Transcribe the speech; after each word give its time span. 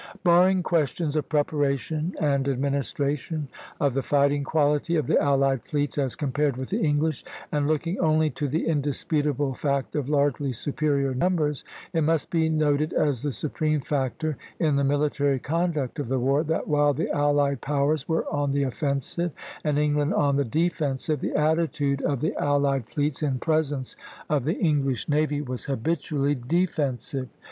Barring 0.23 0.63
questions 0.63 1.15
of 1.15 1.29
preparation 1.29 2.15
and 2.19 2.47
administration, 2.47 3.49
of 3.79 3.93
the 3.93 4.01
fighting 4.01 4.43
quality 4.43 4.95
of 4.95 5.05
the 5.05 5.21
allied 5.21 5.61
fleets 5.63 5.95
as 5.99 6.15
compared 6.15 6.57
with 6.57 6.69
the 6.69 6.81
English, 6.81 7.23
and 7.51 7.67
looking 7.67 7.99
only 7.99 8.31
to 8.31 8.47
the 8.47 8.65
indisputable 8.65 9.53
fact 9.53 9.95
of 9.95 10.09
largely 10.09 10.53
superior 10.53 11.13
numbers, 11.13 11.63
it 11.93 12.01
must 12.01 12.31
be 12.31 12.49
noted 12.49 12.93
as 12.93 13.21
the 13.21 13.31
supreme 13.31 13.79
factor 13.79 14.37
in 14.57 14.75
the 14.75 14.83
military 14.83 15.37
conduct 15.37 15.99
of 15.99 16.07
the 16.07 16.17
war, 16.17 16.43
that, 16.43 16.67
while 16.67 16.95
the 16.95 17.11
allied 17.11 17.61
powers 17.61 18.09
were 18.09 18.25
on 18.33 18.49
the 18.49 18.63
offensive 18.63 19.31
and 19.63 19.77
England 19.77 20.15
on 20.15 20.35
the 20.35 20.43
defensive, 20.43 21.19
the 21.21 21.35
attitude 21.35 22.01
of 22.01 22.21
the 22.21 22.33
allied 22.37 22.89
fleets 22.89 23.21
in 23.21 23.37
presence 23.37 23.95
of 24.31 24.45
the 24.45 24.57
English 24.57 25.07
navy 25.07 25.41
was 25.43 25.65
habitually 25.65 26.33
defensive. 26.33 27.29